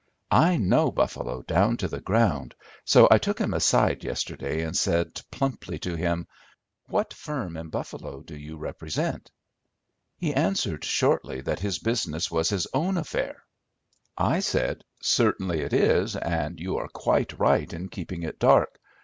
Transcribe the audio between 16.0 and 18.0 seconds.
and you are quite right in